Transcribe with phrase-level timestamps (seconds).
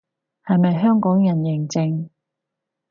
[0.45, 2.09] 係咪香港人認證